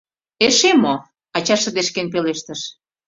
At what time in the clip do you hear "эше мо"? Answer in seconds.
0.45-0.95